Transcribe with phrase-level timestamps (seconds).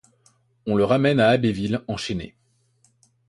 [0.65, 2.33] On le ramène à Abbeville, enchaîné.